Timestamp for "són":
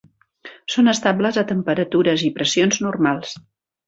0.75-0.91